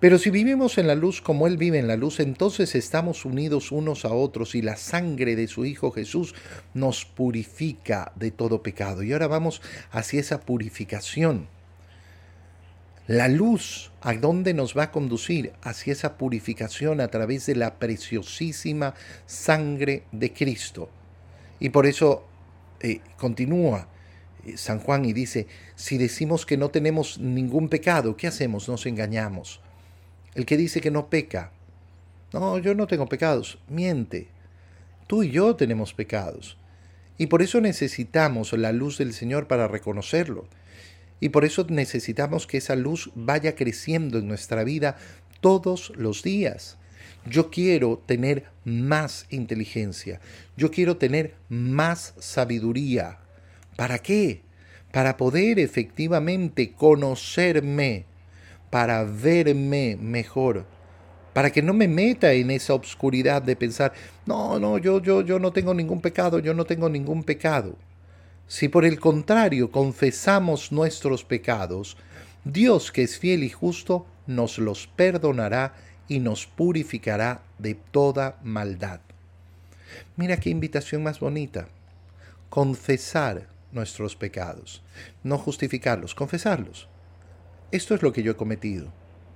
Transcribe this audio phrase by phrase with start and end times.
[0.00, 3.70] Pero si vivimos en la luz como Él vive en la luz, entonces estamos unidos
[3.70, 6.34] unos a otros y la sangre de su Hijo Jesús
[6.72, 9.02] nos purifica de todo pecado.
[9.02, 9.60] Y ahora vamos
[9.90, 11.48] hacia esa purificación.
[13.06, 15.52] La luz, ¿a dónde nos va a conducir?
[15.62, 18.94] Hacia esa purificación a través de la preciosísima
[19.26, 20.88] sangre de Cristo.
[21.58, 22.24] Y por eso
[22.80, 23.88] eh, continúa
[24.46, 28.66] eh, San Juan y dice, si decimos que no tenemos ningún pecado, ¿qué hacemos?
[28.66, 29.60] Nos engañamos.
[30.34, 31.52] El que dice que no peca,
[32.32, 34.28] no, yo no tengo pecados, miente.
[35.06, 36.56] Tú y yo tenemos pecados.
[37.18, 40.46] Y por eso necesitamos la luz del Señor para reconocerlo.
[41.18, 44.96] Y por eso necesitamos que esa luz vaya creciendo en nuestra vida
[45.40, 46.78] todos los días.
[47.26, 50.20] Yo quiero tener más inteligencia.
[50.56, 53.18] Yo quiero tener más sabiduría.
[53.76, 54.42] ¿Para qué?
[54.92, 58.06] Para poder efectivamente conocerme
[58.70, 60.64] para verme mejor,
[61.32, 63.92] para que no me meta en esa obscuridad de pensar,
[64.26, 67.76] no, no, yo, yo, yo no tengo ningún pecado, yo no tengo ningún pecado.
[68.46, 71.96] Si por el contrario confesamos nuestros pecados,
[72.44, 75.74] Dios que es fiel y justo nos los perdonará
[76.08, 79.00] y nos purificará de toda maldad.
[80.16, 81.68] Mira qué invitación más bonita.
[82.48, 84.82] Confesar nuestros pecados,
[85.22, 86.89] no justificarlos, confesarlos.
[87.72, 88.92] Esto es lo que yo he cometido.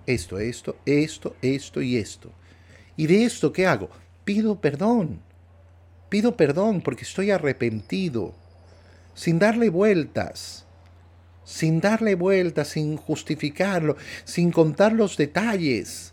[0.07, 2.33] Esto, esto, esto, esto y esto.
[2.97, 3.91] ¿Y de esto qué hago?
[4.25, 5.21] Pido perdón.
[6.09, 8.35] Pido perdón porque estoy arrepentido.
[9.15, 10.67] Sin darle vueltas.
[11.45, 16.13] Sin darle vueltas, sin justificarlo, sin contar los detalles.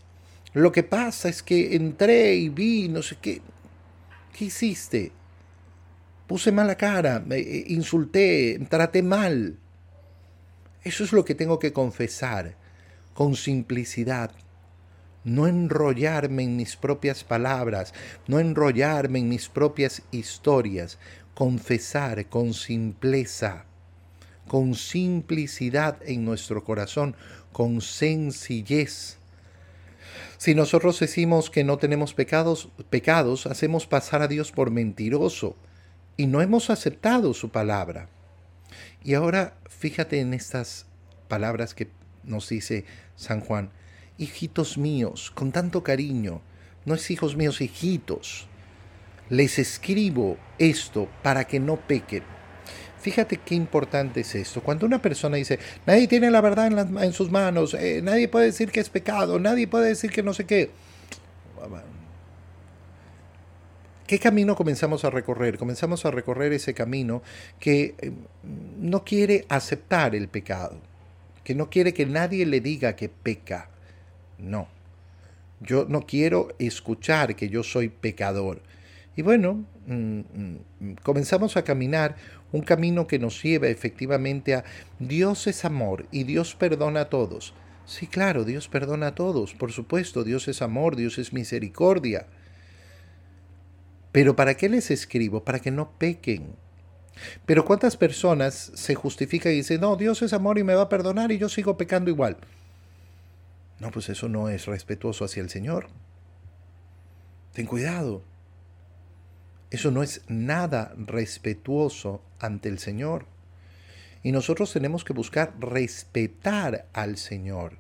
[0.53, 3.41] Lo que pasa es que entré y vi, no sé qué.
[4.37, 5.11] ¿Qué hiciste?
[6.27, 9.57] Puse mala cara, eh, insulté, traté mal.
[10.83, 12.55] Eso es lo que tengo que confesar,
[13.13, 14.31] con simplicidad.
[15.23, 17.93] No enrollarme en mis propias palabras,
[18.25, 20.97] no enrollarme en mis propias historias,
[21.35, 23.65] confesar con simpleza,
[24.47, 27.15] con simplicidad en nuestro corazón,
[27.51, 29.17] con sencillez.
[30.39, 35.55] Si nosotros decimos que no tenemos pecados, pecados, hacemos pasar a Dios por mentiroso
[36.17, 38.09] y no hemos aceptado su palabra.
[39.03, 40.85] Y ahora fíjate en estas
[41.27, 41.89] palabras que
[42.23, 43.71] nos dice San Juan.
[44.17, 46.41] Hijitos míos, con tanto cariño,
[46.85, 48.47] no es hijos míos, hijitos.
[49.29, 52.23] Les escribo esto para que no pequen.
[52.99, 54.61] Fíjate qué importante es esto.
[54.61, 55.57] Cuando una persona dice,
[55.87, 59.67] nadie tiene la verdad en, sus manos, eh, nadie puede decir que es pecado, nadie
[59.67, 60.69] puede decir que no sé qué.
[64.11, 65.57] ¿Qué camino comenzamos a recorrer?
[65.57, 67.21] Comenzamos a recorrer ese camino
[67.61, 68.11] que eh,
[68.77, 70.75] no quiere aceptar el pecado,
[71.45, 73.69] que no quiere que nadie le diga que peca.
[74.37, 74.67] No,
[75.61, 78.61] yo no quiero escuchar que yo soy pecador.
[79.15, 82.17] Y bueno, mm, mm, comenzamos a caminar
[82.51, 84.65] un camino que nos lleva efectivamente a
[84.99, 87.53] Dios es amor y Dios perdona a todos.
[87.85, 92.27] Sí, claro, Dios perdona a todos, por supuesto, Dios es amor, Dios es misericordia.
[94.11, 95.43] Pero ¿para qué les escribo?
[95.43, 96.55] Para que no pequen.
[97.45, 100.89] Pero ¿cuántas personas se justifican y dicen, no, Dios es amor y me va a
[100.89, 102.37] perdonar y yo sigo pecando igual?
[103.79, 105.87] No, pues eso no es respetuoso hacia el Señor.
[107.53, 108.23] Ten cuidado.
[109.71, 113.25] Eso no es nada respetuoso ante el Señor.
[114.23, 117.77] Y nosotros tenemos que buscar respetar al Señor,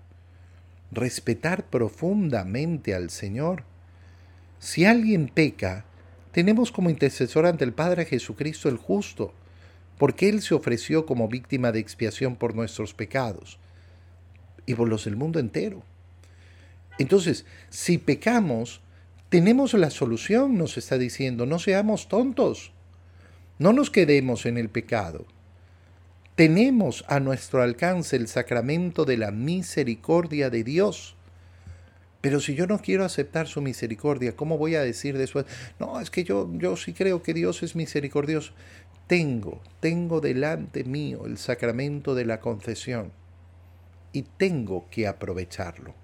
[0.91, 3.63] respetar profundamente al Señor.
[4.57, 5.85] Si alguien peca,
[6.31, 9.33] tenemos como intercesor ante el Padre Jesucristo el justo,
[9.97, 13.59] porque Él se ofreció como víctima de expiación por nuestros pecados
[14.65, 15.83] y por los del mundo entero.
[16.97, 18.81] Entonces, si pecamos,
[19.29, 22.71] tenemos la solución, nos está diciendo, no seamos tontos,
[23.59, 25.25] no nos quedemos en el pecado.
[26.35, 31.15] Tenemos a nuestro alcance el sacramento de la misericordia de Dios
[32.21, 35.45] pero si yo no quiero aceptar su misericordia, ¿cómo voy a decir después?
[35.79, 38.53] No, es que yo, yo sí creo que Dios es misericordioso.
[39.07, 43.11] Tengo, tengo delante mío el sacramento de la confesión
[44.13, 45.95] y tengo que aprovecharlo.